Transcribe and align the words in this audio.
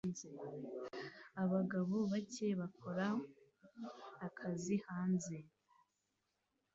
Abagabo 1.43 1.95
bake 2.11 2.47
bakora 2.59 3.07
akazi 4.27 4.75
hanze 4.85 5.35